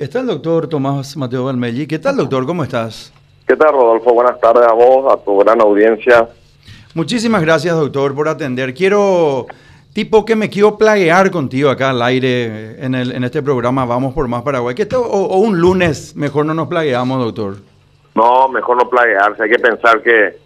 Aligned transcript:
Está 0.00 0.20
el 0.20 0.28
doctor 0.28 0.66
Tomás 0.66 1.14
Mateo 1.14 1.44
Valmelli. 1.44 1.86
¿Qué 1.86 1.98
tal, 1.98 2.16
doctor? 2.16 2.46
¿Cómo 2.46 2.64
estás? 2.64 3.12
¿Qué 3.46 3.54
tal, 3.54 3.72
Rodolfo? 3.72 4.14
Buenas 4.14 4.40
tardes 4.40 4.66
a 4.66 4.72
vos, 4.72 5.12
a 5.12 5.22
tu 5.22 5.36
gran 5.36 5.60
audiencia. 5.60 6.26
Muchísimas 6.94 7.42
gracias, 7.42 7.76
doctor, 7.76 8.14
por 8.14 8.26
atender. 8.26 8.72
Quiero, 8.72 9.46
tipo 9.92 10.24
que 10.24 10.36
me 10.36 10.48
quiero 10.48 10.78
plaguear 10.78 11.30
contigo 11.30 11.68
acá 11.68 11.90
al 11.90 12.00
aire 12.00 12.82
en, 12.82 12.94
el, 12.94 13.12
en 13.12 13.24
este 13.24 13.42
programa 13.42 13.84
Vamos 13.84 14.14
por 14.14 14.26
Más 14.26 14.40
Paraguay. 14.40 14.74
¿Qué 14.74 14.88
o, 14.96 15.02
o, 15.02 15.36
un 15.36 15.60
lunes 15.60 16.16
mejor 16.16 16.46
no 16.46 16.54
nos 16.54 16.68
plagueamos, 16.68 17.22
doctor? 17.22 17.56
No, 18.14 18.48
mejor 18.48 18.82
no 18.82 18.88
plaguearse. 18.88 19.42
Hay 19.42 19.50
que 19.50 19.58
pensar 19.58 20.02
que 20.02 20.38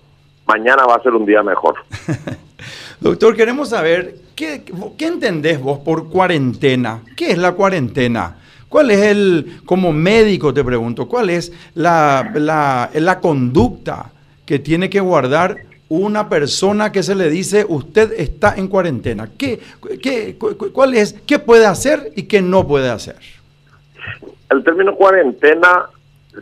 mañana 0.48 0.84
va 0.84 0.96
a 0.96 1.02
ser 1.05 1.12
un 1.12 1.25
día 1.25 1.45
mejor. 1.45 1.77
doctor, 3.00 3.36
queremos 3.36 3.68
saber, 3.68 4.16
¿qué, 4.34 4.64
¿qué 4.98 5.07
entendés 5.07 5.62
vos 5.62 5.79
por 5.79 6.11
cuarentena? 6.11 7.02
¿Qué 7.16 7.30
es 7.30 7.39
la 7.39 7.52
cuarentena? 7.52 8.39
¿Cuál 8.68 8.90
es 8.90 9.02
el, 9.02 9.60
como 9.64 9.92
médico 9.92 10.52
te 10.52 10.64
pregunto, 10.64 11.08
cuál 11.08 11.30
es 11.30 11.52
la, 11.75 12.30
la, 12.34 12.90
la 12.93 13.20
conducta 13.20 14.11
que 14.44 14.58
tiene 14.58 14.90
que 14.90 15.00
guardar 15.00 15.58
una 15.89 16.29
persona 16.29 16.90
que 16.90 17.03
se 17.03 17.14
le 17.14 17.29
dice 17.30 17.64
usted 17.68 18.12
está 18.16 18.54
en 18.56 18.68
cuarentena? 18.68 19.29
¿Qué, 19.39 19.61
qué, 20.03 20.36
cuál 20.72 20.94
es, 20.94 21.14
¿Qué 21.26 21.39
puede 21.39 21.66
hacer 21.66 22.11
y 22.16 22.25
qué 22.25 22.42
no 22.42 22.66
puede 22.66 22.90
hacer? 22.90 23.16
El 24.50 24.64
término 24.64 24.94
cuarentena 24.94 25.86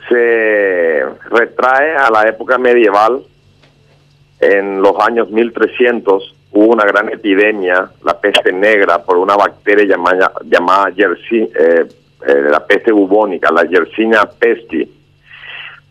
se 0.08 1.04
retrae 1.30 1.96
a 1.96 2.10
la 2.10 2.28
época 2.28 2.58
medieval. 2.58 3.22
En 4.40 4.82
los 4.82 4.98
años 4.98 5.30
1300 5.30 6.34
hubo 6.52 6.72
una 6.72 6.84
gran 6.84 7.08
epidemia, 7.08 7.90
la 8.04 8.18
peste 8.18 8.52
negra, 8.52 9.02
por 9.02 9.16
una 9.16 9.36
bacteria 9.36 9.84
llamada, 9.84 10.32
llamada 10.44 10.90
Yersi, 10.90 11.48
eh, 11.58 11.86
eh, 12.26 12.48
la 12.50 12.64
peste 12.66 12.92
bubónica, 12.92 13.50
la 13.50 13.64
Yersinia 13.64 14.28
pesti, 14.38 14.88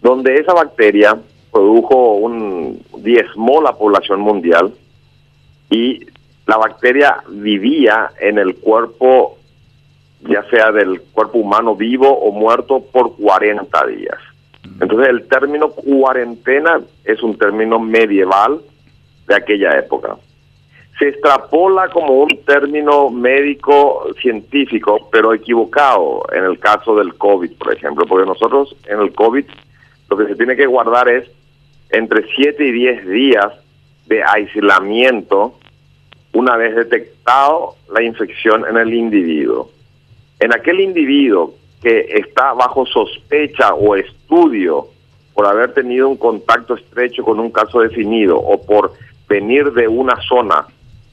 donde 0.01 0.35
esa 0.35 0.53
bacteria 0.53 1.17
produjo 1.51 2.13
un 2.13 2.81
diezmó 2.97 3.61
la 3.61 3.73
población 3.73 4.21
mundial 4.21 4.73
y 5.69 6.05
la 6.47 6.57
bacteria 6.57 7.17
vivía 7.29 8.11
en 8.19 8.37
el 8.37 8.55
cuerpo, 8.55 9.37
ya 10.21 10.43
sea 10.49 10.71
del 10.71 11.01
cuerpo 11.01 11.39
humano 11.39 11.75
vivo 11.75 12.09
o 12.09 12.31
muerto, 12.31 12.83
por 12.91 13.15
40 13.15 13.87
días. 13.87 14.17
Entonces 14.79 15.09
el 15.09 15.27
término 15.27 15.69
cuarentena 15.69 16.81
es 17.03 17.21
un 17.23 17.37
término 17.37 17.79
medieval 17.79 18.61
de 19.27 19.35
aquella 19.35 19.77
época 19.77 20.17
se 21.01 21.07
extrapola 21.07 21.89
como 21.89 22.13
un 22.13 22.29
término 22.45 23.09
médico 23.09 24.05
científico, 24.21 25.09
pero 25.11 25.33
equivocado 25.33 26.21
en 26.31 26.43
el 26.43 26.59
caso 26.59 26.95
del 26.95 27.15
COVID, 27.15 27.57
por 27.57 27.73
ejemplo, 27.73 28.05
porque 28.05 28.27
nosotros 28.27 28.75
en 28.85 28.99
el 28.99 29.11
COVID 29.11 29.45
lo 30.11 30.17
que 30.17 30.27
se 30.27 30.35
tiene 30.35 30.55
que 30.55 30.67
guardar 30.67 31.09
es 31.09 31.27
entre 31.89 32.23
7 32.35 32.63
y 32.63 32.71
10 32.71 33.07
días 33.07 33.51
de 34.05 34.23
aislamiento 34.23 35.55
una 36.33 36.55
vez 36.55 36.75
detectado 36.75 37.77
la 37.91 38.03
infección 38.03 38.63
en 38.69 38.77
el 38.77 38.93
individuo. 38.93 39.71
En 40.39 40.53
aquel 40.53 40.81
individuo 40.81 41.55
que 41.81 42.09
está 42.09 42.53
bajo 42.53 42.85
sospecha 42.85 43.73
o 43.73 43.95
estudio 43.95 44.89
por 45.33 45.47
haber 45.47 45.73
tenido 45.73 46.07
un 46.09 46.17
contacto 46.17 46.75
estrecho 46.75 47.23
con 47.23 47.39
un 47.39 47.49
caso 47.49 47.79
definido 47.79 48.37
o 48.37 48.61
por 48.61 48.93
venir 49.27 49.73
de 49.73 49.87
una 49.87 50.15
zona 50.29 50.67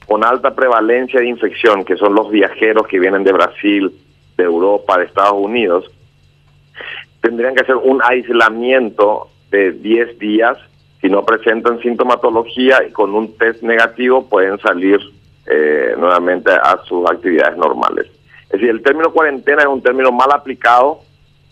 con 0.09 0.25
alta 0.25 0.55
prevalencia 0.55 1.21
de 1.21 1.29
infección, 1.29 1.85
que 1.85 1.97
son 1.97 2.15
los 2.15 2.31
viajeros 2.31 2.87
que 2.89 2.99
vienen 2.99 3.25
de 3.25 3.33
Brasil, 3.33 3.93
de 4.39 4.45
Europa, 4.45 4.97
de 4.97 5.05
Estados 5.05 5.37
Unidos, 5.37 5.85
tendrían 7.21 7.55
que 7.55 7.61
hacer 7.61 7.77
un 7.77 8.01
aislamiento 8.03 9.29
de 9.51 9.73
10 9.73 10.19
días. 10.19 10.57
Si 11.03 11.09
no 11.11 11.27
presentan 11.27 11.81
sintomatología 11.81 12.83
y 12.89 12.91
con 12.91 13.15
un 13.15 13.37
test 13.37 13.63
negativo 13.63 14.27
pueden 14.27 14.59
salir 14.61 14.99
eh, 15.47 15.95
nuevamente 15.99 16.53
a 16.53 16.79
sus 16.85 17.09
actividades 17.09 17.59
normales. 17.59 18.07
Es 18.45 18.53
decir, 18.53 18.71
el 18.71 18.83
término 18.83 19.13
cuarentena 19.13 19.63
es 19.63 19.69
un 19.69 19.83
término 19.83 20.11
mal 20.11 20.33
aplicado 20.33 21.01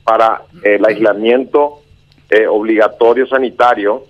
para 0.02 0.40
el 0.62 0.82
aislamiento 0.82 1.80
eh, 2.30 2.46
obligatorio 2.46 3.26
sanitario 3.26 4.04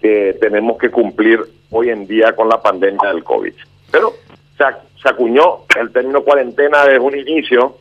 que 0.00 0.36
tenemos 0.40 0.78
que 0.78 0.88
cumplir 0.88 1.40
hoy 1.70 1.90
en 1.90 2.06
día 2.06 2.36
con 2.36 2.48
la 2.48 2.62
pandemia 2.62 3.12
del 3.12 3.24
COVID. 3.24 3.54
Pero 3.90 4.14
se, 4.56 4.64
se 5.02 5.08
acuñó 5.08 5.64
el 5.78 5.90
término 5.92 6.22
cuarentena 6.22 6.84
desde 6.84 6.98
un 6.98 7.16
inicio 7.16 7.76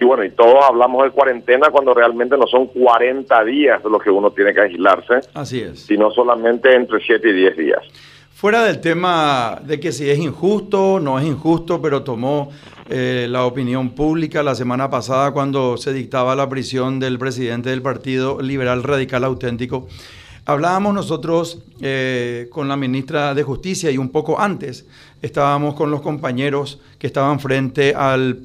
y 0.00 0.04
bueno, 0.06 0.24
y 0.24 0.30
todos 0.30 0.64
hablamos 0.66 1.04
de 1.04 1.10
cuarentena 1.10 1.68
cuando 1.70 1.92
realmente 1.92 2.36
no 2.38 2.46
son 2.46 2.68
40 2.68 3.44
días 3.44 3.84
los 3.84 4.02
que 4.02 4.10
uno 4.10 4.30
tiene 4.30 4.54
que 4.54 4.62
aislarse. 4.62 5.20
Así 5.34 5.60
es. 5.60 5.80
Sino 5.80 6.10
solamente 6.10 6.74
entre 6.74 7.00
7 7.04 7.28
y 7.28 7.32
10 7.34 7.56
días. 7.58 7.82
Fuera 8.32 8.64
del 8.64 8.80
tema 8.80 9.60
de 9.62 9.78
que 9.78 9.92
si 9.92 10.08
es 10.08 10.18
injusto, 10.18 11.00
no 11.00 11.18
es 11.18 11.26
injusto, 11.26 11.82
pero 11.82 12.02
tomó 12.02 12.48
eh, 12.88 13.26
la 13.28 13.44
opinión 13.44 13.90
pública 13.90 14.42
la 14.42 14.54
semana 14.54 14.88
pasada 14.88 15.32
cuando 15.32 15.76
se 15.76 15.92
dictaba 15.92 16.34
la 16.34 16.48
prisión 16.48 16.98
del 16.98 17.18
presidente 17.18 17.68
del 17.68 17.82
Partido 17.82 18.40
Liberal 18.40 18.82
Radical 18.82 19.24
Auténtico. 19.24 19.86
Hablábamos 20.46 20.94
nosotros 20.94 21.62
eh, 21.82 22.48
con 22.50 22.68
la 22.68 22.78
ministra 22.78 23.34
de 23.34 23.42
Justicia 23.42 23.90
y 23.90 23.98
un 23.98 24.10
poco 24.10 24.40
antes 24.40 24.86
estábamos 25.22 25.74
con 25.74 25.90
los 25.90 26.00
compañeros 26.00 26.80
que 26.98 27.06
estaban 27.06 27.40
frente 27.40 27.94
al, 27.94 28.40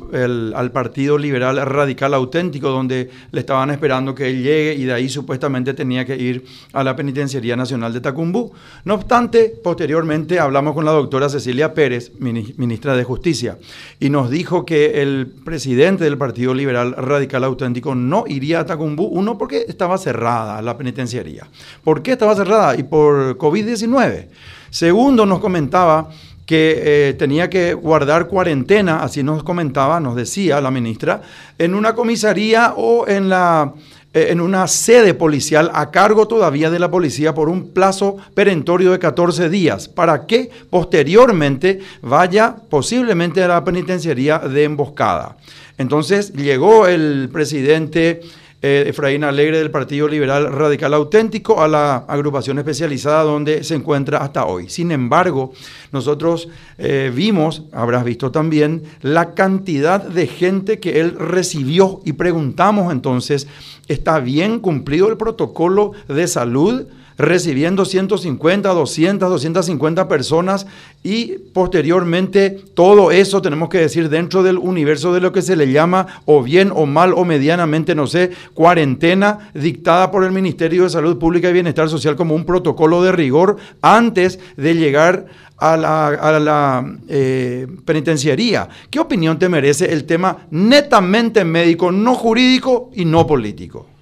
al, 0.55 0.71
Partido 0.71 1.17
Liberal 1.17 1.57
Radical 1.65 2.13
Auténtico, 2.13 2.69
donde 2.69 3.09
le 3.31 3.39
estaban 3.39 3.69
esperando 3.69 4.15
que 4.15 4.29
él 4.29 4.43
llegue 4.43 4.75
y 4.75 4.85
de 4.85 4.93
ahí 4.93 5.09
supuestamente 5.09 5.73
tenía 5.73 6.05
que 6.05 6.15
ir 6.15 6.45
a 6.71 6.83
la 6.83 6.95
Penitenciaría 6.95 7.55
Nacional 7.55 7.93
de 7.93 8.01
Tacumbú. 8.01 8.53
No 8.85 8.95
obstante, 8.95 9.53
posteriormente 9.61 10.39
hablamos 10.39 10.73
con 10.73 10.85
la 10.85 10.91
doctora 10.91 11.27
Cecilia 11.29 11.73
Pérez, 11.73 12.13
ministra 12.19 12.95
de 12.95 13.03
Justicia, 13.03 13.57
y 13.99 14.09
nos 14.09 14.29
dijo 14.29 14.65
que 14.65 15.01
el 15.01 15.27
presidente 15.43 16.05
del 16.05 16.17
Partido 16.17 16.53
Liberal 16.53 16.93
Radical 16.93 17.43
Auténtico 17.43 17.93
no 17.93 18.23
iría 18.27 18.61
a 18.61 18.65
Tacumbú, 18.65 19.03
uno 19.05 19.37
porque 19.37 19.65
estaba 19.67 19.97
cerrada 19.97 20.61
la 20.61 20.77
penitenciaría. 20.77 21.47
¿Por 21.83 22.01
qué 22.01 22.13
estaba 22.13 22.35
cerrada? 22.35 22.77
Y 22.77 22.83
por 22.83 23.37
COVID-19. 23.37 24.27
Segundo, 24.69 25.25
nos 25.25 25.39
comentaba 25.39 26.09
que 26.45 27.09
eh, 27.09 27.13
tenía 27.13 27.49
que 27.49 27.73
guardar 27.73 28.27
cuarentena, 28.27 29.01
así 29.01 29.23
nos 29.23 29.43
comentaba, 29.43 29.99
nos 29.99 30.15
decía 30.15 30.61
la 30.61 30.71
ministra, 30.71 31.21
en 31.57 31.73
una 31.73 31.95
comisaría 31.95 32.73
o 32.77 33.07
en, 33.07 33.29
la, 33.29 33.73
eh, 34.13 34.27
en 34.29 34.39
una 34.39 34.67
sede 34.67 35.15
policial 35.15 35.71
a 35.73 35.89
cargo 35.89 36.27
todavía 36.27 36.69
de 36.69 36.79
la 36.79 36.91
policía 36.91 37.33
por 37.33 37.49
un 37.49 37.71
plazo 37.71 38.17
perentorio 38.35 38.91
de 38.91 38.99
14 38.99 39.49
días, 39.49 39.87
para 39.87 40.27
que 40.27 40.51
posteriormente 40.69 41.79
vaya 42.01 42.55
posiblemente 42.69 43.43
a 43.43 43.47
la 43.47 43.63
penitenciaría 43.63 44.37
de 44.39 44.65
emboscada. 44.65 45.37
Entonces 45.77 46.31
llegó 46.33 46.87
el 46.87 47.29
presidente 47.33 48.21
eh, 48.67 48.89
Efraín 48.89 49.23
Alegre 49.23 49.59
del 49.59 49.69
Partido 49.69 50.07
Liberal 50.07 50.51
Radical 50.51 50.95
Auténtico 50.95 51.61
a 51.61 51.67
la 51.67 51.97
agrupación 51.97 52.57
especializada 52.57 53.21
donde 53.21 53.63
se 53.63 53.75
encuentra 53.75 54.17
hasta 54.17 54.47
hoy. 54.47 54.69
Sin 54.69 54.91
embargo, 54.91 55.53
nosotros 55.91 56.49
eh, 56.79 57.11
vimos, 57.13 57.61
habrás 57.71 58.03
visto 58.03 58.31
también, 58.31 58.81
la 59.03 59.35
cantidad 59.35 60.01
de 60.01 60.25
gente 60.25 60.79
que 60.79 60.99
él 60.99 61.11
recibió 61.15 62.01
y 62.05 62.13
preguntamos 62.13 62.91
entonces, 62.91 63.47
¿está 63.87 64.19
bien 64.19 64.59
cumplido 64.59 65.09
el 65.09 65.17
protocolo 65.17 65.91
de 66.07 66.27
salud? 66.27 66.87
Recibiendo 67.17 67.85
150, 67.85 68.69
200, 68.69 69.29
250 69.29 70.07
personas 70.07 70.67
y 71.03 71.37
posteriormente 71.53 72.51
todo 72.73 73.11
eso 73.11 73.41
tenemos 73.41 73.69
que 73.69 73.79
decir 73.79 74.09
dentro 74.09 74.43
del 74.43 74.57
universo 74.57 75.13
de 75.13 75.21
lo 75.21 75.31
que 75.31 75.41
se 75.41 75.55
le 75.55 75.71
llama 75.71 76.21
o 76.25 76.43
bien 76.43 76.71
o 76.73 76.85
mal 76.85 77.13
o 77.13 77.25
medianamente, 77.25 77.95
no 77.95 78.07
sé, 78.07 78.31
cuarentena 78.53 79.51
dictada 79.53 80.11
por 80.11 80.23
el 80.23 80.31
Ministerio 80.31 80.83
de 80.83 80.89
Salud 80.89 81.17
Pública 81.17 81.49
y 81.49 81.53
Bienestar 81.53 81.89
Social 81.89 82.15
como 82.15 82.35
un 82.35 82.45
protocolo 82.45 83.01
de 83.03 83.11
rigor 83.11 83.57
antes 83.81 84.39
de 84.57 84.75
llegar 84.75 85.25
a 85.57 85.77
la, 85.77 86.07
a 86.07 86.85
eh, 87.07 87.67
penitenciaría. 87.85 88.67
¿Qué 88.89 88.99
opinión 88.99 89.39
te 89.39 89.49
merece 89.49 89.91
el 89.91 90.05
tema 90.05 90.47
netamente 90.51 91.45
médico, 91.45 91.91
no 91.91 92.15
jurídico 92.15 92.91
y 92.93 93.05
no 93.05 93.25
político? 93.25 93.94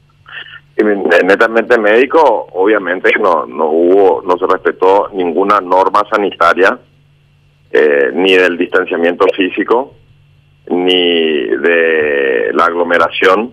Netamente 0.78 1.78
médico, 1.78 2.48
obviamente 2.54 3.12
no, 3.20 3.46
no 3.46 3.70
hubo, 3.70 4.22
no 4.24 4.38
se 4.38 4.48
respetó 4.48 5.10
ninguna 5.14 5.60
norma 5.60 6.02
sanitaria, 6.10 6.78
eh, 7.72 8.12
ni 8.14 8.34
del 8.34 8.58
distanciamiento 8.58 9.26
físico, 9.36 9.94
ni 10.70 11.46
de 11.48 12.52
la 12.54 12.66
aglomeración, 12.66 13.52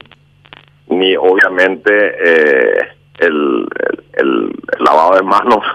ni 0.88 1.14
obviamente 1.16 1.90
eh, 1.92 2.88
el, 3.18 3.66
el, 4.12 4.52
lavado 4.78 5.16
de 5.16 5.22
manos. 5.22 5.64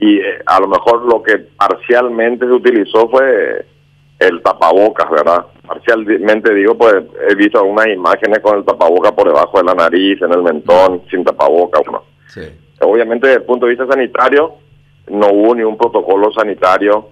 Y 0.00 0.20
eh, 0.20 0.38
a 0.46 0.60
lo 0.60 0.68
mejor 0.68 1.12
lo 1.12 1.20
que 1.24 1.38
parcialmente 1.38 2.46
se 2.46 2.52
utilizó 2.52 3.08
fue 3.08 3.66
el 4.20 4.40
tapabocas, 4.42 5.10
¿verdad? 5.10 5.46
Parcialmente 5.68 6.54
digo, 6.54 6.78
pues 6.78 6.94
he 7.28 7.34
visto 7.34 7.58
algunas 7.58 7.88
imágenes 7.88 8.38
con 8.40 8.56
el 8.56 8.64
tapabocas 8.64 9.12
por 9.12 9.26
debajo 9.28 9.58
de 9.58 9.64
la 9.64 9.74
nariz, 9.74 10.20
en 10.22 10.32
el 10.32 10.42
mentón, 10.42 11.02
sin 11.10 11.22
tapabocas. 11.22 11.82
Sí. 12.28 12.40
Obviamente, 12.80 13.26
desde 13.26 13.40
el 13.40 13.46
punto 13.46 13.66
de 13.66 13.70
vista 13.70 13.86
sanitario, 13.86 14.54
no 15.10 15.28
hubo 15.28 15.54
ni 15.54 15.62
un 15.62 15.76
protocolo 15.76 16.32
sanitario 16.32 17.08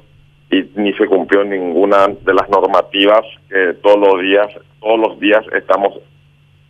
y 0.50 0.64
ni 0.76 0.94
se 0.94 1.06
cumplió 1.06 1.44
ninguna 1.44 2.08
de 2.08 2.32
las 2.32 2.48
normativas 2.48 3.22
que 3.48 3.74
todos 3.82 3.98
los 3.98 4.22
días, 4.22 4.48
todos 4.80 5.00
los 5.00 5.20
días 5.20 5.44
estamos 5.52 5.98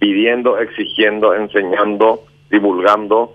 pidiendo, 0.01 0.59
exigiendo, 0.59 1.35
enseñando, 1.35 2.25
divulgando 2.51 3.35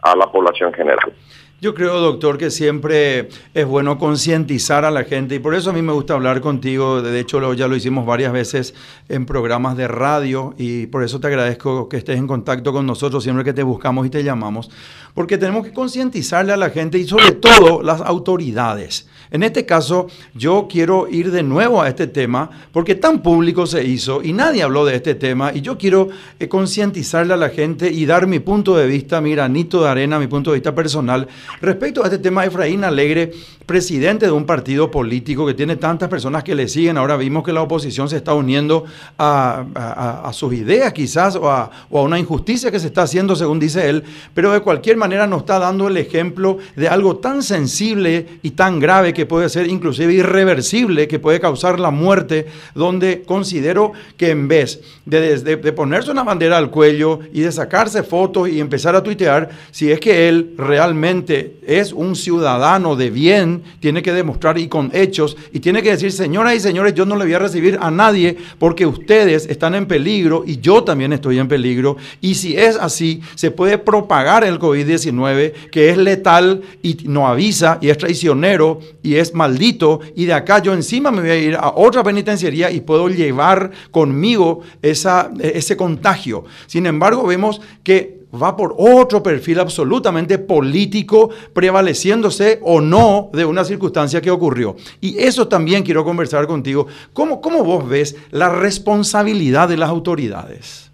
a 0.00 0.16
la 0.16 0.26
población 0.26 0.72
general. 0.72 1.12
Yo 1.60 1.74
creo, 1.74 2.00
doctor, 2.00 2.38
que 2.38 2.50
siempre 2.50 3.28
es 3.52 3.66
bueno 3.66 3.98
concientizar 3.98 4.86
a 4.86 4.90
la 4.90 5.04
gente 5.04 5.34
y 5.34 5.40
por 5.40 5.54
eso 5.54 5.68
a 5.68 5.72
mí 5.74 5.82
me 5.82 5.92
gusta 5.92 6.14
hablar 6.14 6.40
contigo. 6.40 7.02
De 7.02 7.20
hecho, 7.20 7.52
ya 7.52 7.68
lo 7.68 7.76
hicimos 7.76 8.06
varias 8.06 8.32
veces 8.32 8.74
en 9.10 9.26
programas 9.26 9.76
de 9.76 9.86
radio 9.86 10.54
y 10.56 10.86
por 10.86 11.04
eso 11.04 11.20
te 11.20 11.26
agradezco 11.26 11.86
que 11.86 11.98
estés 11.98 12.16
en 12.16 12.26
contacto 12.26 12.72
con 12.72 12.86
nosotros 12.86 13.22
siempre 13.22 13.44
que 13.44 13.52
te 13.52 13.62
buscamos 13.62 14.06
y 14.06 14.10
te 14.10 14.24
llamamos, 14.24 14.70
porque 15.12 15.36
tenemos 15.36 15.66
que 15.66 15.74
concientizarle 15.74 16.54
a 16.54 16.56
la 16.56 16.70
gente 16.70 16.96
y 16.96 17.06
sobre 17.06 17.32
todo 17.32 17.82
las 17.82 18.00
autoridades. 18.00 19.09
En 19.30 19.44
este 19.44 19.64
caso, 19.64 20.08
yo 20.34 20.66
quiero 20.68 21.06
ir 21.08 21.30
de 21.30 21.44
nuevo 21.44 21.80
a 21.80 21.88
este 21.88 22.08
tema 22.08 22.50
porque 22.72 22.96
tan 22.96 23.22
público 23.22 23.64
se 23.64 23.84
hizo 23.84 24.22
y 24.22 24.32
nadie 24.32 24.62
habló 24.62 24.84
de 24.84 24.96
este 24.96 25.14
tema 25.14 25.52
y 25.54 25.60
yo 25.60 25.78
quiero 25.78 26.08
eh, 26.40 26.48
concientizarle 26.48 27.34
a 27.34 27.36
la 27.36 27.50
gente 27.50 27.90
y 27.92 28.06
dar 28.06 28.26
mi 28.26 28.40
punto 28.40 28.76
de 28.76 28.88
vista, 28.88 29.20
mi 29.20 29.30
granito 29.30 29.82
de 29.82 29.88
arena, 29.88 30.18
mi 30.18 30.26
punto 30.26 30.50
de 30.50 30.56
vista 30.56 30.74
personal 30.74 31.28
respecto 31.60 32.02
a 32.02 32.06
este 32.06 32.18
tema. 32.18 32.44
Efraín 32.44 32.82
Alegre, 32.82 33.32
presidente 33.66 34.26
de 34.26 34.32
un 34.32 34.46
partido 34.46 34.90
político 34.90 35.46
que 35.46 35.54
tiene 35.54 35.76
tantas 35.76 36.08
personas 36.08 36.42
que 36.42 36.56
le 36.56 36.66
siguen, 36.66 36.96
ahora 36.96 37.16
vimos 37.16 37.44
que 37.44 37.52
la 37.52 37.62
oposición 37.62 38.08
se 38.08 38.16
está 38.16 38.34
uniendo 38.34 38.84
a, 39.16 40.30
sus 40.32 40.52
ideas 40.54 40.92
quizás 40.92 41.36
o 41.36 41.48
a, 41.48 41.70
o 41.90 42.00
a 42.00 42.02
una 42.02 42.18
injusticia 42.18 42.70
que 42.70 42.80
se 42.80 42.88
está 42.88 43.02
haciendo 43.02 43.36
según 43.36 43.60
dice 43.60 43.88
él, 43.88 44.02
pero 44.34 44.52
de 44.52 44.60
cualquier 44.60 44.96
manera 44.96 45.26
nos 45.26 45.40
está 45.40 45.58
dando 45.58 45.86
el 45.86 45.96
ejemplo 45.96 46.58
de 46.74 46.88
algo 46.88 47.18
tan 47.18 47.42
sensible 47.42 48.26
y 48.42 48.52
tan 48.52 48.80
grave 48.80 49.12
que 49.12 49.19
que 49.20 49.26
puede 49.26 49.50
ser 49.50 49.66
inclusive 49.66 50.14
irreversible, 50.14 51.06
que 51.06 51.18
puede 51.18 51.40
causar 51.40 51.78
la 51.78 51.90
muerte, 51.90 52.46
donde 52.74 53.22
considero 53.26 53.92
que 54.16 54.30
en 54.30 54.48
vez 54.48 54.80
de, 55.04 55.36
de, 55.36 55.72
ponerse 55.74 56.10
una 56.10 56.22
bandera 56.22 56.56
al 56.56 56.70
cuello 56.70 57.20
y 57.34 57.42
de 57.42 57.52
sacarse 57.52 58.02
fotos 58.02 58.48
y 58.48 58.60
empezar 58.60 58.96
a 58.96 59.02
tuitear, 59.02 59.50
si 59.72 59.92
es 59.92 60.00
que 60.00 60.30
él 60.30 60.54
realmente 60.56 61.56
es 61.66 61.92
un 61.92 62.16
ciudadano 62.16 62.96
de 62.96 63.10
bien, 63.10 63.62
tiene 63.78 64.02
que 64.02 64.14
demostrar 64.14 64.56
y 64.56 64.68
con 64.68 64.90
hechos, 64.94 65.36
y 65.52 65.60
tiene 65.60 65.82
que 65.82 65.90
decir, 65.90 66.12
señoras 66.12 66.54
y 66.54 66.60
señores, 66.60 66.94
yo 66.94 67.04
no 67.04 67.14
le 67.14 67.26
voy 67.26 67.34
a 67.34 67.40
recibir 67.40 67.76
a 67.78 67.90
nadie 67.90 68.38
porque 68.58 68.86
ustedes 68.86 69.44
están 69.50 69.74
en 69.74 69.84
peligro 69.84 70.44
y 70.46 70.60
yo 70.60 70.82
también 70.82 71.12
estoy 71.12 71.38
en 71.38 71.48
peligro. 71.48 71.98
Y 72.22 72.36
si 72.36 72.56
es 72.56 72.76
así, 72.76 73.20
se 73.34 73.50
puede 73.50 73.76
propagar 73.76 74.44
el 74.44 74.58
COVID-19, 74.58 75.68
que 75.70 75.90
es 75.90 75.98
letal 75.98 76.62
y 76.82 76.96
no 77.04 77.28
avisa 77.28 77.76
y 77.82 77.90
es 77.90 77.98
traicionero 77.98 78.80
es 79.16 79.34
maldito 79.34 80.00
y 80.14 80.26
de 80.26 80.34
acá 80.34 80.60
yo 80.60 80.72
encima 80.72 81.10
me 81.10 81.20
voy 81.20 81.30
a 81.30 81.36
ir 81.36 81.54
a 81.56 81.72
otra 81.74 82.02
penitenciaría 82.02 82.70
y 82.70 82.80
puedo 82.80 83.08
llevar 83.08 83.70
conmigo 83.90 84.60
esa, 84.82 85.30
ese 85.40 85.76
contagio. 85.76 86.44
Sin 86.66 86.86
embargo, 86.86 87.26
vemos 87.26 87.60
que 87.82 88.20
va 88.30 88.56
por 88.56 88.74
otro 88.78 89.22
perfil 89.22 89.60
absolutamente 89.60 90.38
político, 90.38 91.30
prevaleciéndose 91.52 92.60
o 92.62 92.80
no 92.80 93.30
de 93.32 93.44
una 93.44 93.64
circunstancia 93.64 94.20
que 94.20 94.30
ocurrió. 94.30 94.76
Y 95.00 95.18
eso 95.18 95.48
también 95.48 95.82
quiero 95.82 96.04
conversar 96.04 96.46
contigo. 96.46 96.86
¿Cómo, 97.12 97.40
cómo 97.40 97.64
vos 97.64 97.88
ves 97.88 98.16
la 98.30 98.48
responsabilidad 98.48 99.68
de 99.68 99.76
las 99.76 99.88
autoridades? 99.88 100.90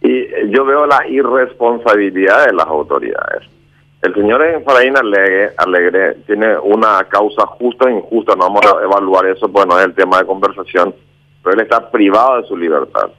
Y 0.00 0.26
yo 0.54 0.64
veo 0.64 0.86
la 0.86 1.06
irresponsabilidad 1.08 2.46
de 2.46 2.52
las 2.54 2.66
autoridades. 2.66 3.57
El 4.02 4.14
señor 4.14 4.44
Efraín 4.44 4.96
Alegre, 4.96 5.52
Alegre 5.56 6.14
tiene 6.26 6.56
una 6.58 7.02
causa 7.04 7.46
justa 7.46 7.88
e 7.88 7.94
injusta, 7.94 8.34
no 8.36 8.44
vamos 8.44 8.64
a 8.64 8.82
evaluar 8.82 9.26
eso, 9.26 9.48
pues 9.48 9.66
no 9.66 9.78
es 9.78 9.86
el 9.86 9.94
tema 9.94 10.18
de 10.18 10.26
conversación, 10.26 10.94
pero 11.42 11.56
él 11.56 11.62
está 11.62 11.90
privado 11.90 12.40
de 12.40 12.46
su 12.46 12.56
libertad. 12.56 13.10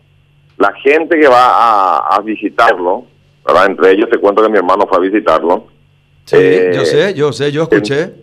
La 0.58 0.74
gente 0.74 1.20
que 1.20 1.28
va 1.28 1.98
a, 2.00 2.22
visitarlo, 2.22 3.06
¿verdad? 3.46 3.66
entre 3.68 3.92
ellos 3.92 4.10
te 4.10 4.20
cuento 4.20 4.42
que 4.42 4.50
mi 4.50 4.58
hermano 4.58 4.88
fue 4.88 4.98
a 4.98 5.02
visitarlo. 5.02 5.68
Sí, 6.26 6.38
eh, 6.38 6.72
yo 6.74 6.86
sé, 6.86 7.14
yo 7.14 7.34
sé, 7.34 7.52
yo 7.52 7.64
escuché. 7.64 8.14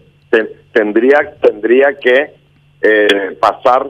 tendría, 0.72 1.34
tendría 1.40 1.94
que 1.98 2.34
eh, 2.80 3.36
pasar 3.38 3.86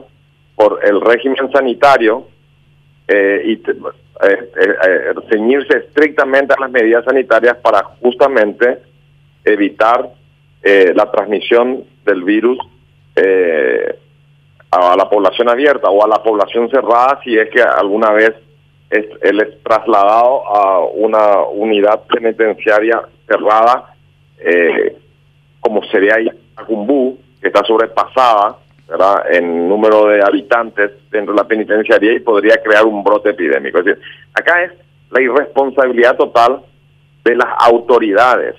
por 0.55 0.79
el 0.83 0.99
régimen 0.99 1.51
sanitario 1.51 2.27
eh, 3.07 3.41
y 3.45 3.53
eh, 3.53 3.75
eh, 4.23 4.51
eh, 4.59 5.13
ceñirse 5.29 5.77
estrictamente 5.77 6.53
a 6.53 6.59
las 6.59 6.71
medidas 6.71 7.05
sanitarias 7.05 7.57
para 7.57 7.83
justamente 8.01 8.79
evitar 9.45 10.09
eh, 10.63 10.91
la 10.95 11.11
transmisión 11.11 11.83
del 12.03 12.23
virus 12.23 12.57
a 14.69 14.95
la 14.95 15.09
población 15.09 15.49
abierta 15.49 15.89
o 15.89 16.03
a 16.03 16.07
la 16.07 16.21
población 16.21 16.69
cerrada 16.69 17.19
si 17.23 17.35
es 17.35 17.49
que 17.49 17.63
alguna 17.63 18.11
vez 18.11 18.31
es, 18.91 19.07
él 19.23 19.39
es 19.39 19.63
trasladado 19.63 20.47
a 20.47 20.85
una 20.85 21.41
unidad 21.41 22.03
penitenciaria 22.07 23.01
cerrada 23.27 23.95
como 25.59 25.83
sería 25.85 26.17
Acumbú, 26.55 27.17
que 27.41 27.47
está 27.47 27.63
sobrepasada 27.63 28.57
¿verdad? 28.87 29.23
en 29.29 29.67
número 29.67 30.05
de 30.05 30.21
habitantes 30.23 30.91
dentro 31.11 31.33
de 31.33 31.41
la 31.41 31.47
penitenciaría 31.47 32.13
y 32.13 32.19
podría 32.19 32.57
crear 32.63 32.85
un 32.85 33.03
brote 33.03 33.31
epidémico. 33.31 33.79
Es 33.79 33.85
decir, 33.85 34.03
acá 34.33 34.63
es 34.63 34.71
la 35.11 35.21
irresponsabilidad 35.21 36.15
total 36.15 36.61
de 37.23 37.35
las 37.35 37.47
autoridades, 37.59 38.55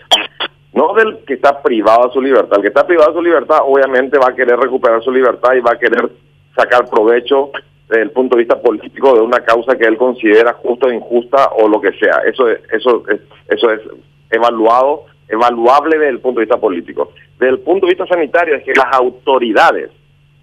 no 0.74 0.92
del 0.94 1.24
que 1.26 1.34
está 1.34 1.62
privado 1.62 2.08
de 2.08 2.12
su 2.12 2.20
libertad. 2.20 2.56
El 2.56 2.62
que 2.62 2.68
está 2.68 2.86
privado 2.86 3.12
de 3.12 3.18
su 3.18 3.22
libertad 3.22 3.58
obviamente 3.64 4.18
va 4.18 4.28
a 4.28 4.34
querer 4.34 4.58
recuperar 4.58 5.02
su 5.02 5.10
libertad 5.10 5.54
y 5.54 5.60
va 5.60 5.72
a 5.72 5.78
querer 5.78 6.10
sacar 6.54 6.88
provecho 6.88 7.50
desde 7.88 8.02
el 8.02 8.10
punto 8.10 8.36
de 8.36 8.42
vista 8.42 8.60
político 8.60 9.14
de 9.14 9.20
una 9.20 9.40
causa 9.40 9.76
que 9.76 9.86
él 9.86 9.96
considera 9.96 10.52
justa 10.52 10.86
o 10.86 10.92
injusta 10.92 11.48
o 11.56 11.68
lo 11.68 11.80
que 11.80 11.92
sea. 11.92 12.20
Eso 12.26 12.48
es, 12.48 12.60
eso 12.70 13.02
es, 13.08 13.20
eso 13.48 13.70
es 13.70 13.80
evaluado, 14.30 15.06
evaluable 15.26 15.96
desde 15.96 16.10
el 16.10 16.20
punto 16.20 16.40
de 16.40 16.46
vista 16.46 16.60
político. 16.60 17.12
Desde 17.38 17.54
el 17.54 17.60
punto 17.60 17.86
de 17.86 17.94
vista 17.94 18.06
sanitario 18.06 18.56
es 18.56 18.64
que 18.64 18.74
las 18.74 18.92
autoridades 18.92 19.90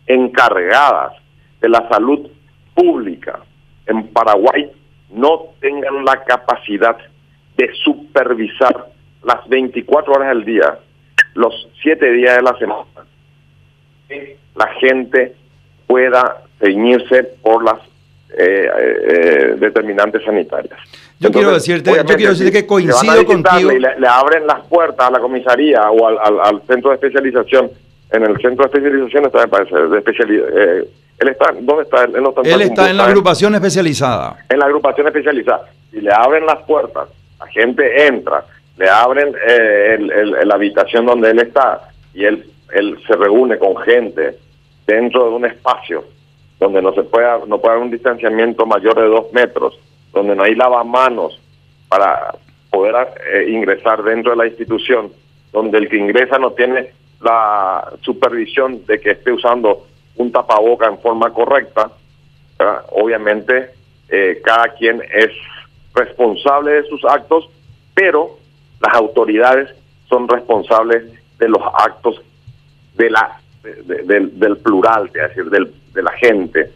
encargadas 0.08 1.14
de 1.62 1.70
la 1.70 1.88
salud 1.90 2.30
pública 2.74 3.40
en 3.88 4.08
Paraguay 4.08 4.70
no 5.12 5.54
tengan 5.60 6.04
la 6.04 6.24
capacidad 6.24 6.98
de 7.58 7.72
supervisar 7.84 8.88
las 9.24 9.48
24 9.48 10.14
horas 10.14 10.30
del 10.30 10.46
día, 10.46 10.78
los 11.34 11.70
7 11.82 12.12
días 12.12 12.36
de 12.36 12.42
la 12.42 12.58
semana, 12.58 12.86
que 14.08 14.38
la 14.56 14.68
gente 14.80 15.36
pueda 15.88 16.44
ceñirse 16.60 17.24
por 17.42 17.64
las 17.64 17.80
eh, 18.38 18.70
eh, 19.08 19.56
determinantes 19.58 20.24
sanitarias. 20.24 20.78
Yo 21.20 21.32
quiero 21.32 21.54
decirte, 21.54 21.92
yo 21.96 22.04
quiero 22.04 22.32
decirte 22.32 22.52
que 22.52 22.68
coincido 22.68 23.26
contigo. 23.26 23.72
le, 23.72 24.08
abren 24.08 24.46
las 24.46 24.62
puertas 24.66 25.08
a 25.08 25.12
la 25.12 25.20
comisaría 25.20 25.90
o 25.90 26.08
al 26.08 26.62
centro 26.68 26.90
de 26.90 26.96
especialización 26.96 27.72
en 28.16 28.24
el 28.24 28.38
centro 28.42 28.68
de 28.68 28.78
especialización 28.78 29.26
está, 29.26 29.40
me 29.40 29.48
parece, 29.48 29.76
de 29.76 29.98
especialidad. 29.98 30.48
Eh, 30.54 30.88
él 31.20 31.28
está, 31.30 31.52
¿dónde 31.60 31.84
está? 31.84 32.04
Él, 32.04 32.14
no 32.22 32.30
está, 32.30 32.42
él 32.42 32.62
está 32.62 32.90
en 32.90 32.98
la 32.98 33.06
agrupación 33.06 33.56
especializada. 33.56 34.38
En 34.50 34.60
la 34.60 34.66
agrupación 34.66 35.08
especializada. 35.08 35.70
Y 35.92 36.02
le 36.02 36.12
abren 36.12 36.46
las 36.46 36.62
puertas, 36.64 37.08
la 37.40 37.48
gente 37.48 38.08
entra, 38.08 38.44
le 38.78 38.90
abren 38.90 39.34
eh, 39.48 39.98
la 40.44 40.56
habitación 40.56 41.06
donde 41.06 41.32
él 41.32 41.40
está 41.40 41.90
y 42.14 42.26
él, 42.26 42.46
él 42.74 42.98
se 43.08 43.16
reúne 43.16 43.58
con 43.58 43.78
gente 43.78 44.38
dentro 44.86 45.30
de 45.30 45.36
un 45.36 45.46
espacio 45.46 46.04
donde 46.60 46.82
no 46.82 46.94
se 46.94 47.04
pueda, 47.04 47.40
no 47.48 47.60
puede 47.60 47.74
haber 47.74 47.86
un 47.86 47.92
distanciamiento 47.92 48.66
mayor 48.66 48.96
de 48.96 49.08
dos 49.08 49.32
metros, 49.34 49.78
donde 50.14 50.36
no 50.36 50.44
hay 50.44 50.56
lavamanos 50.56 51.40
para 51.90 52.36
poder 52.70 52.96
eh, 53.34 53.50
ingresar 53.50 54.04
dentro 54.04 54.32
de 54.32 54.38
la 54.38 54.48
institución, 54.48 55.12
donde 55.52 55.78
el 55.78 55.90
que 55.90 55.98
ingresa 55.98 56.38
no 56.38 56.52
tiene 56.52 56.92
la 57.22 57.94
supervisión 58.02 58.86
de 58.86 59.00
que 59.00 59.12
esté 59.12 59.32
usando 59.32 59.86
un 60.16 60.32
tapaboca 60.32 60.88
en 60.88 61.00
forma 61.00 61.32
correcta. 61.32 61.92
Obviamente, 62.92 63.72
eh, 64.10 64.42
cada 64.44 64.70
quien 64.70 65.02
es 65.14 65.32
responsable 65.94 66.72
de 66.72 66.88
sus 66.88 67.04
actos, 67.06 67.50
pero 67.94 68.38
las 68.80 68.94
autoridades 68.94 69.70
son 70.08 70.28
responsables 70.28 71.04
de 71.38 71.50
los 71.50 71.62
actos 71.74 72.22
de 72.96 73.10
la 73.10 73.40
del, 73.64 74.58
plural, 74.58 75.08
es 75.08 75.14
decir, 75.14 75.50
del, 75.50 75.74
de 75.94 76.04
la 76.04 76.12
gente. 76.12 76.72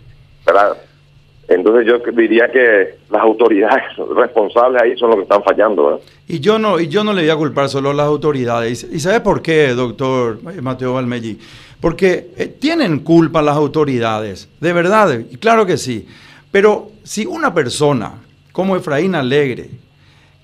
Entonces 1.50 1.88
yo 1.88 1.98
diría 2.12 2.50
que 2.52 3.00
las 3.10 3.22
autoridades 3.24 3.84
responsables 4.16 4.82
ahí 4.82 4.98
son 4.98 5.10
los 5.10 5.18
que 5.18 5.24
están 5.24 5.44
fallando. 5.44 6.00
Y 6.28 6.40
yo 6.40 6.60
no 6.60 6.80
y 6.80 6.88
yo 6.88 7.04
no 7.04 7.12
le 7.12 7.24
voy 7.24 7.32
a 7.32 7.36
culpar 7.36 7.70
solo 7.70 7.90
a 7.90 7.94
las 7.94 8.06
autoridades. 8.06 8.88
¿Y 8.90 9.00
sabe 9.00 9.20
por 9.20 9.42
qué, 9.42 9.70
doctor 9.70 10.40
Mateo 10.62 10.94
Valmelli? 10.94 11.40
Porque 11.82 12.30
eh, 12.38 12.48
tienen 12.60 13.00
culpa 13.00 13.42
las 13.42 13.56
autoridades, 13.56 14.48
de 14.60 14.74
verdad, 14.74 15.22
claro 15.40 15.66
que 15.66 15.78
sí. 15.78 16.06
Pero 16.52 16.92
si 17.04 17.26
una 17.26 17.54
persona 17.54 18.14
como 18.52 18.76
Efraín 18.76 19.16
Alegre 19.16 19.70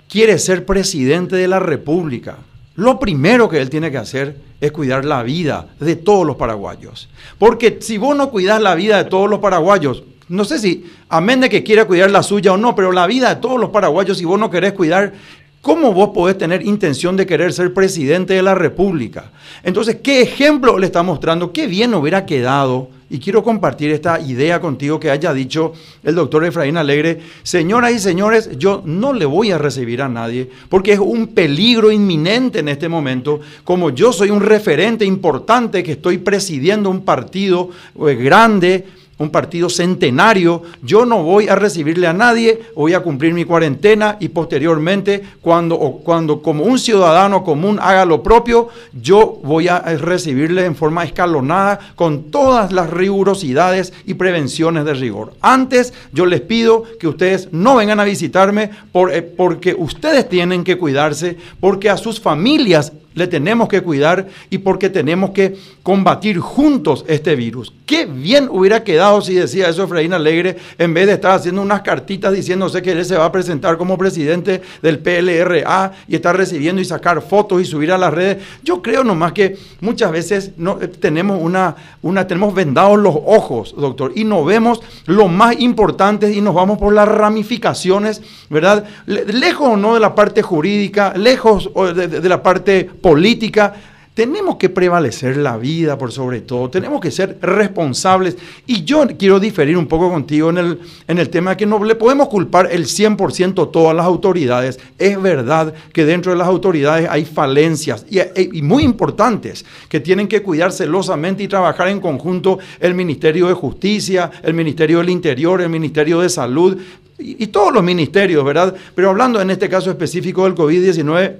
quiere 0.08 0.38
ser 0.38 0.64
presidente 0.64 1.36
de 1.36 1.46
la 1.46 1.60
República, 1.60 2.38
lo 2.74 2.98
primero 2.98 3.48
que 3.48 3.60
él 3.60 3.70
tiene 3.70 3.90
que 3.90 3.98
hacer 3.98 4.36
es 4.60 4.72
cuidar 4.72 5.04
la 5.04 5.22
vida 5.22 5.68
de 5.78 5.96
todos 5.96 6.26
los 6.26 6.36
paraguayos. 6.36 7.08
Porque 7.38 7.78
si 7.80 7.98
vos 7.98 8.16
no 8.16 8.30
cuidas 8.30 8.60
la 8.60 8.74
vida 8.74 9.02
de 9.02 9.10
todos 9.10 9.28
los 9.28 9.38
paraguayos, 9.40 10.02
no 10.28 10.44
sé 10.44 10.58
si, 10.58 10.84
amén 11.08 11.40
de 11.40 11.48
que 11.48 11.62
quiera 11.62 11.84
cuidar 11.84 12.10
la 12.10 12.22
suya 12.22 12.52
o 12.52 12.56
no, 12.56 12.74
pero 12.74 12.92
la 12.92 13.06
vida 13.06 13.34
de 13.34 13.40
todos 13.40 13.60
los 13.60 13.70
paraguayos, 13.70 14.18
si 14.18 14.24
vos 14.24 14.38
no 14.38 14.50
querés 14.50 14.72
cuidar, 14.72 15.12
¿cómo 15.60 15.92
vos 15.92 16.10
podés 16.14 16.36
tener 16.36 16.66
intención 16.66 17.16
de 17.16 17.26
querer 17.26 17.52
ser 17.52 17.72
presidente 17.72 18.34
de 18.34 18.42
la 18.42 18.54
República? 18.54 19.30
Entonces, 19.62 19.98
¿qué 20.02 20.22
ejemplo 20.22 20.78
le 20.78 20.86
está 20.86 21.02
mostrando? 21.02 21.52
Qué 21.52 21.66
bien 21.66 21.94
hubiera 21.94 22.26
quedado, 22.26 22.90
y 23.08 23.18
quiero 23.18 23.44
compartir 23.44 23.90
esta 23.92 24.20
idea 24.20 24.60
contigo 24.60 24.98
que 24.98 25.10
haya 25.10 25.32
dicho 25.32 25.72
el 26.02 26.14
doctor 26.16 26.44
Efraín 26.44 26.76
Alegre, 26.76 27.20
señoras 27.42 27.92
y 27.92 28.00
señores, 28.00 28.50
yo 28.58 28.82
no 28.84 29.12
le 29.12 29.24
voy 29.24 29.52
a 29.52 29.58
recibir 29.58 30.02
a 30.02 30.08
nadie, 30.08 30.50
porque 30.68 30.92
es 30.92 30.98
un 30.98 31.28
peligro 31.28 31.92
inminente 31.92 32.58
en 32.58 32.68
este 32.68 32.88
momento, 32.88 33.40
como 33.62 33.90
yo 33.90 34.12
soy 34.12 34.30
un 34.30 34.40
referente 34.40 35.04
importante 35.04 35.84
que 35.84 35.92
estoy 35.92 36.18
presidiendo 36.18 36.90
un 36.90 37.04
partido 37.04 37.70
eh, 38.06 38.14
grande, 38.16 38.84
un 39.18 39.30
partido 39.30 39.70
centenario, 39.70 40.62
yo 40.82 41.06
no 41.06 41.22
voy 41.22 41.48
a 41.48 41.54
recibirle 41.54 42.06
a 42.06 42.12
nadie, 42.12 42.60
voy 42.74 42.92
a 42.92 43.00
cumplir 43.00 43.32
mi 43.32 43.44
cuarentena 43.44 44.16
y 44.20 44.28
posteriormente, 44.28 45.22
cuando, 45.40 45.78
cuando 46.04 46.42
como 46.42 46.64
un 46.64 46.78
ciudadano 46.78 47.42
común 47.42 47.78
haga 47.80 48.04
lo 48.04 48.22
propio, 48.22 48.68
yo 49.00 49.38
voy 49.42 49.68
a 49.68 49.80
recibirle 49.80 50.66
en 50.66 50.76
forma 50.76 51.04
escalonada 51.04 51.78
con 51.94 52.24
todas 52.30 52.72
las 52.72 52.90
rigurosidades 52.90 53.92
y 54.04 54.14
prevenciones 54.14 54.84
de 54.84 54.94
rigor. 54.94 55.32
Antes 55.40 55.94
yo 56.12 56.26
les 56.26 56.42
pido 56.42 56.84
que 57.00 57.08
ustedes 57.08 57.48
no 57.52 57.76
vengan 57.76 58.00
a 58.00 58.04
visitarme 58.04 58.70
eh, 59.12 59.22
porque 59.22 59.74
ustedes 59.74 60.28
tienen 60.28 60.62
que 60.62 60.76
cuidarse, 60.76 61.36
porque 61.58 61.88
a 61.88 61.96
sus 61.96 62.20
familias 62.20 62.92
le 63.16 63.26
tenemos 63.26 63.66
que 63.66 63.80
cuidar 63.80 64.28
y 64.50 64.58
porque 64.58 64.90
tenemos 64.90 65.30
que 65.30 65.56
combatir 65.82 66.38
juntos 66.38 67.04
este 67.08 67.34
virus. 67.34 67.72
Qué 67.86 68.04
bien 68.04 68.48
hubiera 68.50 68.84
quedado 68.84 69.22
si 69.22 69.34
decía 69.34 69.68
eso 69.68 69.84
Efraín 69.84 70.12
Alegre 70.12 70.56
en 70.76 70.92
vez 70.92 71.06
de 71.06 71.14
estar 71.14 71.32
haciendo 71.32 71.62
unas 71.62 71.80
cartitas 71.80 72.34
diciéndose 72.34 72.82
que 72.82 72.92
él 72.92 73.04
se 73.04 73.16
va 73.16 73.24
a 73.24 73.32
presentar 73.32 73.78
como 73.78 73.96
presidente 73.96 74.60
del 74.82 74.98
PLRA 74.98 75.92
y 76.06 76.14
estar 76.14 76.36
recibiendo 76.36 76.82
y 76.82 76.84
sacar 76.84 77.22
fotos 77.22 77.62
y 77.62 77.64
subir 77.64 77.90
a 77.90 77.96
las 77.96 78.12
redes. 78.12 78.44
Yo 78.62 78.82
creo 78.82 79.02
nomás 79.02 79.32
que 79.32 79.56
muchas 79.80 80.12
veces 80.12 80.50
no, 80.58 80.78
eh, 80.82 80.88
tenemos, 80.88 81.40
una, 81.40 81.74
una, 82.02 82.26
tenemos 82.26 82.54
vendados 82.54 82.98
los 82.98 83.14
ojos, 83.14 83.74
doctor, 83.78 84.12
y 84.14 84.24
no 84.24 84.44
vemos 84.44 84.82
lo 85.06 85.28
más 85.28 85.58
importante 85.58 86.30
y 86.30 86.42
nos 86.42 86.54
vamos 86.54 86.76
por 86.76 86.92
las 86.92 87.08
ramificaciones, 87.08 88.20
¿verdad? 88.50 88.84
Lejos 89.06 89.68
o 89.68 89.76
no 89.78 89.94
de 89.94 90.00
la 90.00 90.14
parte 90.14 90.42
jurídica, 90.42 91.14
lejos 91.16 91.70
de, 91.94 92.08
de 92.08 92.28
la 92.28 92.42
parte 92.42 92.90
política, 93.06 93.72
tenemos 94.14 94.56
que 94.56 94.68
prevalecer 94.68 95.36
la 95.36 95.56
vida 95.56 95.96
por 95.96 96.10
sobre 96.10 96.40
todo, 96.40 96.68
tenemos 96.68 97.00
que 97.00 97.12
ser 97.12 97.38
responsables. 97.40 98.36
Y 98.66 98.82
yo 98.82 99.06
quiero 99.16 99.38
diferir 99.38 99.76
un 99.76 99.86
poco 99.86 100.10
contigo 100.10 100.50
en 100.50 100.58
el, 100.58 100.80
en 101.06 101.18
el 101.18 101.28
tema 101.28 101.50
de 101.50 101.56
que 101.56 101.66
no 101.66 101.84
le 101.84 101.94
podemos 101.94 102.26
culpar 102.26 102.68
el 102.72 102.86
100% 102.86 103.68
a 103.68 103.70
todas 103.70 103.94
las 103.94 104.06
autoridades. 104.06 104.80
Es 104.98 105.22
verdad 105.22 105.72
que 105.92 106.04
dentro 106.04 106.32
de 106.32 106.38
las 106.38 106.48
autoridades 106.48 107.08
hay 107.08 107.24
falencias 107.24 108.04
y, 108.10 108.18
y, 108.58 108.60
muy 108.62 108.82
importantes 108.82 109.64
que 109.88 110.00
tienen 110.00 110.26
que 110.26 110.42
cuidar 110.42 110.72
celosamente 110.72 111.44
y 111.44 111.48
trabajar 111.48 111.86
en 111.86 112.00
conjunto 112.00 112.58
el 112.80 112.92
Ministerio 112.96 113.46
de 113.46 113.54
Justicia, 113.54 114.32
el 114.42 114.54
Ministerio 114.54 114.98
del 114.98 115.10
Interior, 115.10 115.60
el 115.60 115.68
Ministerio 115.68 116.18
de 116.18 116.28
Salud 116.28 116.76
y 117.18 117.46
todos 117.46 117.72
los 117.72 117.84
ministerios, 117.84 118.44
¿verdad? 118.44 118.74
Pero 118.96 119.10
hablando 119.10 119.40
en 119.40 119.50
este 119.50 119.68
caso 119.68 119.90
específico 119.90 120.42
del 120.42 120.56
COVID-19, 120.56 121.36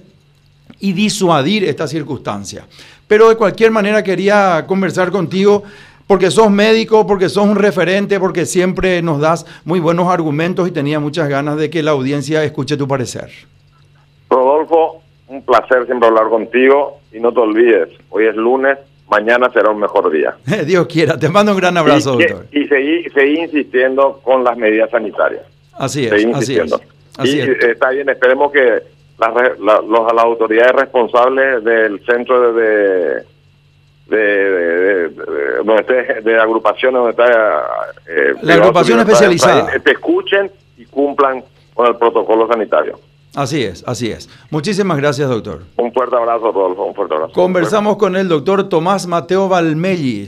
y 0.80 0.92
disuadir 0.92 1.64
esta 1.64 1.87
circunstancia. 1.87 2.66
Pero 3.06 3.28
de 3.28 3.37
cualquier 3.37 3.71
manera 3.71 4.02
quería 4.02 4.64
conversar 4.66 5.11
contigo 5.11 5.62
porque 6.06 6.30
sos 6.30 6.50
médico, 6.50 7.06
porque 7.06 7.28
sos 7.28 7.45
un 7.45 7.56
referente, 7.56 8.21
porque 8.21 8.47
siempre 8.47 9.02
nos 9.02 9.21
das 9.21 9.45
muy 9.64 9.80
buenos 9.80 10.09
argumentos 10.09 10.68
y 10.68 10.71
tenía 10.71 11.00
muchas 11.00 11.28
ganas 11.28 11.56
de 11.56 11.68
que 11.71 11.83
la 11.83 11.92
audiencia 11.92 12.45
escuche 12.45 12.76
tu 12.76 12.87
parecer. 12.87 13.30
Rodolfo, 14.30 15.02
un 15.28 15.42
placer 15.42 15.87
siempre 15.87 16.09
hablar 16.09 16.28
contigo 16.28 16.99
y 17.12 17.18
no 17.21 17.33
te 17.33 17.40
olvides, 17.40 17.88
hoy 18.11 18.26
es 18.26 18.37
lunes, 18.37 18.78
mañana 19.09 19.50
será 19.52 19.71
un 19.71 19.80
mejor 19.80 20.11
día. 20.11 20.37
Dios 20.66 20.87
quiera, 20.87 21.18
te 21.18 21.28
mando 21.28 21.52
un 21.52 21.59
gran 21.59 21.76
abrazo, 21.76 22.12
doctor. 22.12 22.47
Y 22.52 22.66
seguí, 22.66 23.04
seguí, 23.11 23.40
insistiendo 23.40 24.21
con 24.23 24.45
las 24.45 24.56
medidas 24.56 24.90
sanitarias. 24.90 25.42
Así 25.73 26.06
es, 26.06 26.12
así 26.35 26.59
es. 26.59 26.73
y 27.25 27.40
está 27.66 27.90
bien, 27.90 28.09
esperemos 28.09 28.52
que 28.52 28.83
las, 29.18 29.58
la, 29.58 29.80
los, 29.80 30.12
las 30.12 30.25
autoridades 30.25 30.73
responsables 30.73 31.64
del 31.64 32.04
centro 32.04 32.52
de, 32.52 33.25
de, 34.06 34.16
de, 34.16 35.08
de, 35.08 36.20
de 36.23 36.40
agrupaciones 36.40 36.94
donde 37.00 37.11
está 37.11 37.64
eh, 38.08 38.35
la 38.42 38.54
agrupación 38.54 39.00
especializada 39.00 39.73
te 39.82 39.92
escuchen 39.92 40.50
y 40.76 40.85
cumplan 40.87 41.42
con 41.75 41.87
el 41.87 41.96
protocolo 41.96 42.46
sanitario. 42.49 42.99
Así 43.35 43.62
es, 43.62 43.85
así 43.87 44.11
es. 44.11 44.30
Muchísimas 44.50 44.96
gracias, 44.96 45.28
doctor. 45.28 45.61
Un 45.76 45.92
fuerte 45.92 46.16
abrazo, 46.16 46.52
Rodolfo, 46.52 46.85
un 46.85 46.94
fuerte 46.94 47.14
abrazo. 47.16 47.32
Conversamos 47.35 47.99
con 47.99 48.16
el 48.16 48.28
doctor 48.28 48.66
Tomás 48.70 49.06
Mateo 49.06 49.46
Valmelli. 49.46 50.25